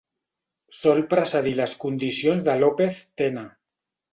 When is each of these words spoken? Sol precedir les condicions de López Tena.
Sol 0.77 1.01
precedir 1.11 1.53
les 1.61 1.75
condicions 1.85 2.43
de 2.51 2.59
López 2.65 2.99
Tena. 3.23 3.45